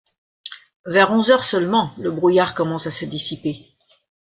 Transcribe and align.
Vers 0.87 1.11
onze 1.11 1.29
heures 1.31 1.43
seulement, 1.47 1.93
le 1.99 2.09
brouillard 2.11 2.55
commence 2.55 2.87
à 2.87 2.91
se 2.91 3.05
dissiper. 3.05 3.75